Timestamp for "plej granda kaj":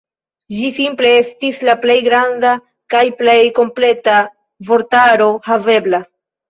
1.85-3.05